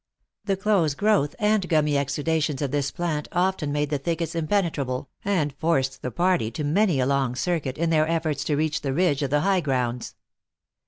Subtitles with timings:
[0.45, 4.63] The close growth and gummy exuda tions of this plant often made the thickets impene
[4.71, 8.81] trable, and forced the party to many a long circuit, in their efforts to reach
[8.81, 10.15] the ridge of the high grounds.